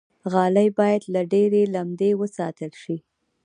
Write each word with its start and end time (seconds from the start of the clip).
غالۍ 0.31 0.67
باید 0.79 1.03
له 1.13 1.21
ډېرې 1.33 1.61
لمدې 1.73 2.11
وساتل 2.21 2.71
شي. 2.81 2.97